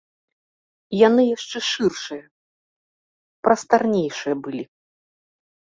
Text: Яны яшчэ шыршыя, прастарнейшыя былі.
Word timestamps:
Яны 1.07 1.23
яшчэ 1.35 1.57
шыршыя, 1.69 2.25
прастарнейшыя 3.45 4.35
былі. 4.49 4.63